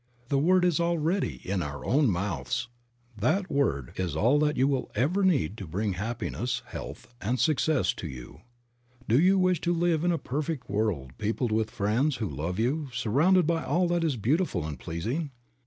'The 0.29 0.39
word 0.39 0.65
is 0.65 0.79
already 0.79 1.47
in 1.47 1.61
our 1.61 1.85
own 1.85 2.09
mouths." 2.09 2.67
That 3.15 3.51
word 3.51 3.93
is 3.97 4.15
all 4.15 4.39
that 4.39 4.57
you 4.57 4.67
will 4.67 4.89
ever 4.95 5.21
need 5.23 5.57
to 5.57 5.67
bring 5.67 5.93
happiness, 5.93 6.63
health 6.65 7.13
and 7.21 7.39
success 7.39 7.93
to 7.93 8.07
you. 8.07 8.41
Do 9.07 9.19
you 9.19 9.37
wish 9.37 9.61
to 9.61 9.71
live 9.75 10.03
in 10.03 10.11
a 10.11 10.17
perfect 10.17 10.67
world 10.67 11.15
peopled 11.19 11.51
with 11.51 11.69
friends 11.69 12.15
who 12.15 12.27
love 12.27 12.57
you, 12.57 12.87
surrounded 12.91 13.45
by 13.45 13.63
all 13.63 13.87
that 13.89 14.03
is 14.03 14.17
beautiful 14.17 14.65
and 14.65 14.79
pleasing? 14.79 15.29